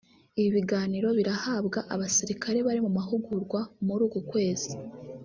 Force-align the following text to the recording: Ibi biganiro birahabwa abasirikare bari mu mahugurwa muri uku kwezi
Ibi 0.39 0.49
biganiro 0.57 1.07
birahabwa 1.17 1.79
abasirikare 1.93 2.57
bari 2.67 2.79
mu 2.85 2.91
mahugurwa 2.97 3.59
muri 3.85 4.01
uku 4.07 4.19
kwezi 4.29 4.71